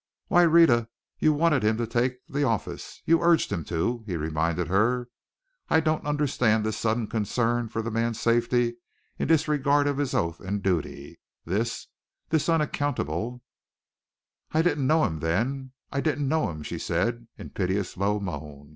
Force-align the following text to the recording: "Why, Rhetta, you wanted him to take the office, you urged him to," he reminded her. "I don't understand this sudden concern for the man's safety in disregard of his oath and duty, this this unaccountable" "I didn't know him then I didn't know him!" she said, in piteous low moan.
"Why, 0.29 0.41
Rhetta, 0.45 0.87
you 1.19 1.31
wanted 1.31 1.61
him 1.61 1.77
to 1.77 1.85
take 1.85 2.25
the 2.27 2.43
office, 2.43 3.03
you 3.05 3.21
urged 3.21 3.51
him 3.51 3.63
to," 3.65 4.01
he 4.07 4.17
reminded 4.17 4.67
her. 4.67 5.09
"I 5.69 5.79
don't 5.79 6.03
understand 6.07 6.65
this 6.65 6.75
sudden 6.79 7.05
concern 7.05 7.69
for 7.69 7.83
the 7.83 7.91
man's 7.91 8.19
safety 8.19 8.77
in 9.19 9.27
disregard 9.27 9.85
of 9.85 9.99
his 9.99 10.15
oath 10.15 10.39
and 10.39 10.63
duty, 10.63 11.19
this 11.45 11.85
this 12.29 12.49
unaccountable" 12.49 13.43
"I 14.53 14.63
didn't 14.63 14.87
know 14.87 15.05
him 15.05 15.19
then 15.19 15.71
I 15.91 16.01
didn't 16.01 16.27
know 16.27 16.49
him!" 16.49 16.63
she 16.63 16.79
said, 16.79 17.27
in 17.37 17.51
piteous 17.51 17.95
low 17.95 18.19
moan. 18.19 18.69